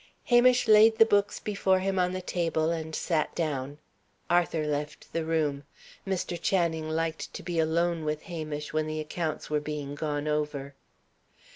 Hamish 0.25 0.67
laid 0.67 0.97
the 0.97 1.05
books 1.05 1.39
before 1.39 1.77
him 1.77 1.99
on 1.99 2.11
the 2.11 2.23
table, 2.23 2.71
and 2.71 2.95
sat 2.95 3.35
down. 3.35 3.77
Arthur 4.31 4.65
left 4.65 5.13
the 5.13 5.23
room. 5.23 5.63
Mr. 6.07 6.41
Channing 6.41 6.89
liked 6.89 7.31
to 7.35 7.43
be 7.43 7.59
alone 7.59 8.03
with 8.03 8.23
Hamish 8.23 8.73
when 8.73 8.87
the 8.87 8.99
accounts 8.99 9.51
were 9.51 9.59
being 9.61 9.93
gone 9.93 10.27
over. 10.27 10.73